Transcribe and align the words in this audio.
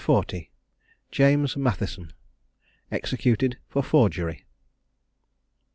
295_] 0.03 0.47
JAMES 1.11 1.57
MATHISON. 1.57 2.11
EXECUTED 2.89 3.59
FOR 3.69 3.83
FORGERY. 3.83 4.47